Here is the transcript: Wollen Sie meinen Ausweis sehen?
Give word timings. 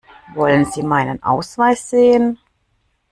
Wollen 0.33 0.65
Sie 0.65 0.81
meinen 0.81 1.21
Ausweis 1.21 1.91
sehen? 1.91 2.39